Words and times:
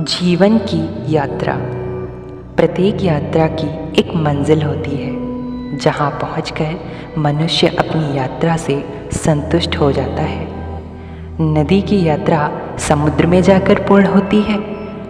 जीवन 0.00 0.56
की 0.58 1.14
यात्रा। 1.14 1.54
प्रत्येक 2.56 3.02
यात्रा 3.02 3.46
की 3.52 3.66
एक 4.00 4.14
मंजिल 4.16 4.62
होती 4.62 4.96
है, 4.96 5.78
जहाँ 5.78 6.10
पहुँच 6.10 6.50
कर 6.50 7.18
मनुष्य 7.18 7.68
अपनी 7.68 8.16
यात्रा 8.18 8.56
से 8.56 9.08
संतुष्ट 9.14 9.76
हो 9.76 9.90
जाता 9.92 10.22
है। 10.22 10.46
नदी 11.40 11.80
की 11.82 12.02
यात्रा 12.04 12.50
समुद्र 12.78 13.26
में 13.26 13.40
जाकर 13.42 13.82
पूर्ण 13.88 14.06
होती 14.06 14.40
है 14.42 14.58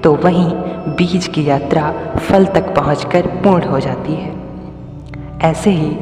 तो 0.00 0.14
वहीं 0.14 0.50
बीज 0.96 1.26
की 1.26 1.48
यात्रा 1.48 1.90
फल 2.18 2.46
तक 2.46 2.74
पहुंचकर 2.76 3.26
पूर्ण 3.42 3.68
हो 3.68 3.80
जाती 3.80 4.14
है। 4.14 4.32
ऐसे 5.42 5.70
ही 5.70 5.96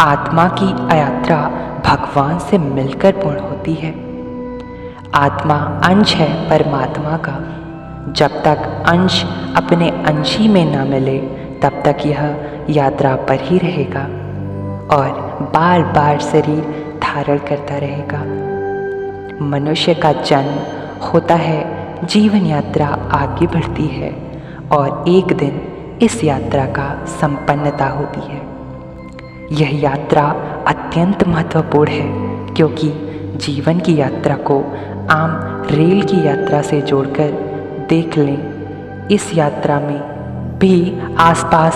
आत्मा 0.00 0.48
की 0.52 0.70
यात्रा 0.98 1.40
भगवान 1.86 2.38
से 2.38 2.58
मिलकर 2.58 3.12
पूर्ण 3.12 3.38
होती 3.40 3.74
है। 3.74 3.94
आत्मा 5.16 5.56
अंश 5.84 6.14
है 6.14 6.30
परमात्मा 6.50 7.16
का 7.16 7.40
जब 8.08 8.42
तक 8.42 8.84
अंश 8.86 9.24
अपने 9.56 9.90
अंशी 9.90 10.48
में 10.48 10.76
न 10.76 10.88
मिले, 10.88 11.18
तब 11.62 11.82
तक 11.84 11.96
यह 12.06 12.36
यात्रा 12.70 13.16
पर 13.16 13.40
ही 13.40 13.58
रहेगा 13.58 14.00
और 14.96 15.10
बार 15.54 15.82
बार 15.82 16.18
शरीर 16.18 16.62
धारण 17.02 17.38
करता 17.38 17.76
रहेगा। 17.76 18.18
मनुष्य 19.46 19.94
का 19.94 20.12
जन्म 20.12 20.58
होता 21.04 21.34
है, 21.34 21.60
जीवन 22.06 22.46
यात्रा 22.46 22.86
आगे 23.12 23.46
बढ़ती 23.46 23.86
है 23.86 24.12
और 24.72 25.04
एक 25.08 25.36
दिन 25.36 25.60
इस 26.02 26.24
यात्रा 26.24 26.64
का 26.64 27.04
संपन्नता 27.04 27.88
होती 27.88 28.20
है। 28.20 28.40
यह 29.52 29.80
यात्रा 29.82 30.24
अत्यंत 30.68 31.28
महत्वपूर्ण 31.28 31.90
है, 31.90 32.54
क्योंकि 32.54 32.92
जीवन 33.36 33.78
की 33.78 33.96
यात्रा 33.96 34.36
को 34.36 34.60
आम 35.10 35.62
रेल 35.70 36.02
की 36.02 36.26
यात्रा 36.26 36.62
से 36.62 36.80
जोड़कर 36.80 37.51
देख 37.92 38.18
लें। 38.18 39.08
इस 39.08 39.34
यात्रा 39.34 39.80
में 39.80 40.58
भी 40.58 41.00
आसपास 41.18 41.74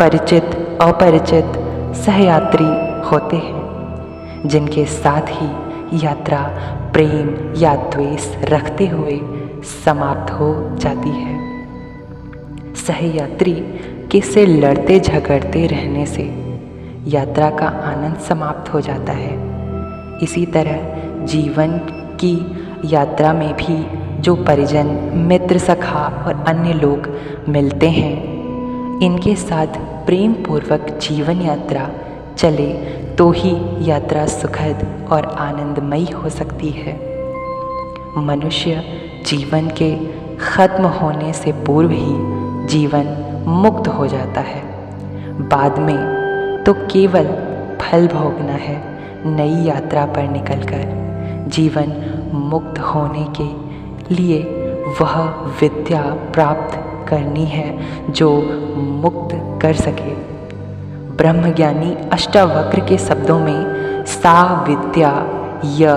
परिचित, 0.00 0.44
अपरिचित 0.80 1.52
सहयात्री 1.96 2.66
होते 3.08 3.36
हैं, 3.36 4.48
जिनके 4.48 4.84
साथ 4.84 5.22
ही 5.28 5.48
यात्रा 6.04 6.38
प्रेम 6.92 7.54
या 7.56 7.74
द्वेष 7.76 8.36
रखते 8.44 8.86
हुए 8.86 9.20
समाप्त 9.84 10.32
हो 10.32 10.76
जाती 10.80 11.10
है। 11.10 11.36
सहयात्री 12.74 13.54
के 14.12 14.20
से 14.20 14.46
लड़ते 14.46 15.00
झगड़ते 15.00 15.66
रहने 15.66 16.06
से 16.06 16.22
यात्रा 17.06 17.50
का 17.50 17.66
आनंद 17.66 18.16
समाप्त 18.16 18.74
हो 18.74 18.80
जाता 18.80 19.12
है। 19.12 19.34
इसी 20.22 20.46
तरह 20.46 21.24
जीवन 21.26 21.78
की 22.20 22.34
यात्रा 22.84 23.32
में 23.32 23.52
भी 23.54 24.05
जो 24.20 24.34
परिजन, 24.36 24.86
मित्र 25.28 25.58
सखा 25.58 26.24
और 26.26 26.44
अन्य 26.48 26.72
लोग 26.72 27.08
मिलते 27.48 27.90
हैं। 27.90 28.14
इनके 29.00 29.34
साथ 29.36 29.78
प्रेम 30.06 30.32
पूर्वक 30.32 30.86
जीवन 31.02 31.40
यात्रा 31.40 31.88
चले 32.38 32.72
तो 33.16 33.30
ही 33.30 33.56
यात्रा 33.80 34.26
सुखद 34.26 35.08
और 35.10 35.24
आनंदमयी 35.24 36.04
हो 36.04 36.28
सकती 36.28 36.70
है। 36.70 36.94
मनुष्य 38.16 38.82
जीवन 39.26 39.68
के 39.82 39.94
खत्म 40.40 40.86
होने 40.86 41.32
से 41.32 41.52
पूर्व 41.52 41.90
ही 41.90 42.66
जीवन 42.66 43.06
मुक्त 43.46 43.88
हो 43.88 44.06
जाता 44.06 44.40
है। 44.40 44.62
बाद 45.48 45.78
में 45.78 46.62
तो 46.66 46.72
केवल 46.72 47.26
फल 47.80 48.06
भोगना 48.08 48.52
है, 48.52 48.76
नई 49.26 49.64
यात्रा 49.64 50.06
पर 50.06 50.28
निकलकर। 50.28 51.44
जीवन 51.48 51.92
मुक्त 52.32 52.78
होने 52.78 53.26
के 53.40 53.65
लिए 54.10 54.42
वह 55.00 55.20
विद्या 55.60 56.02
प्राप्त 56.32 56.74
करनी 57.08 57.44
है 57.44 57.78
जो 58.10 58.42
मुक्त 58.76 59.62
कर 59.62 59.72
सके। 59.72 60.14
ब्रह्मज्ञानी 61.16 61.96
अष्टावक्र 62.12 62.80
के 62.80 62.98
शब्दों 62.98 63.38
में 63.38 63.64
सा 64.04 64.64
विद्या 64.68 65.26
य 65.64 65.92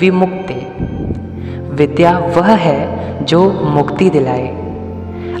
विमुक्ति। 0.00 0.54
विद्या 1.70 2.18
वह 2.18 2.54
है 2.54 3.08
जो 3.24 3.52
मुक्ति 3.52 4.10
दिलाए। 4.10 4.68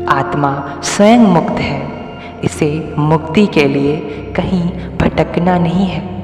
आत्मा 0.08 0.80
स्वयं 0.82 1.18
मुक्त 1.18 1.52
है। 1.52 1.98
इसे 2.44 2.94
मुक्ति 2.98 3.46
के 3.46 3.68
लिए 3.68 3.96
कहीं 4.36 4.70
भटकना 4.98 5.58
नहीं 5.58 5.86
है। 5.86 6.18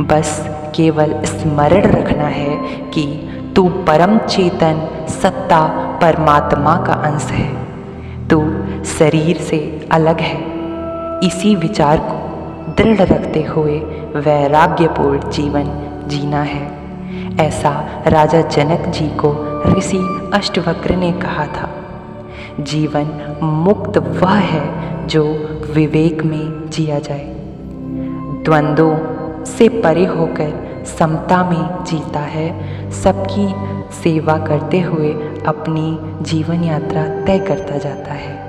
बस 0.00 0.50
केवल 0.76 1.22
स्मरण 1.24 1.82
रखना 1.82 2.24
है 2.24 2.56
कि 2.90 3.28
तू 3.56 3.68
परम 3.68 4.18
चेतन, 4.18 5.06
सत्ता 5.08 5.66
परमात्मा 6.02 6.76
का 6.76 6.92
अंश 6.92 7.24
है। 7.24 7.62
तू 8.28 8.52
शरीर 8.84 9.36
से 9.36 9.88
अलग 9.92 10.20
है। 10.20 10.52
इसी 11.18 11.56
विचार 11.56 11.98
को 11.98 12.22
दृढ़ 12.78 13.00
रखते 13.00 13.42
हुए 13.42 13.78
वैराग्यपूर्ण 14.16 15.30
जीवन 15.30 15.64
जीना 16.06 16.42
है। 16.42 16.82
ऐसा 17.40 18.02
राजा 18.06 18.40
जनक 18.40 18.88
जी 18.88 19.06
को 19.08 19.62
ऋषि 19.78 20.30
अष्टवक्र 20.34 20.96
ने 20.96 21.12
कहा 21.12 21.46
था। 21.46 21.70
जीवन 22.60 23.36
मुक्त 23.42 23.98
वह 23.98 24.34
है 24.34 24.82
जो 25.06 25.24
विवेक 25.74 26.24
में 26.24 26.70
जिया 26.70 26.98
जाए। 26.98 27.36
द्वंद्वों 28.44 28.98
से 29.44 29.68
परे 29.68 30.06
होकर 30.06 30.71
समता 30.84 31.50
में 31.50 31.84
जीता 31.84 32.20
है। 32.20 32.90
सबकी 32.90 33.54
सेवा 33.92 34.38
करते 34.38 34.80
हुए 34.80 35.12
अपनी 35.46 35.98
जीवन 36.24 36.64
यात्रा 36.64 37.24
तय 37.24 37.38
करता 37.38 37.78
जाता 37.78 38.12
है। 38.12 38.41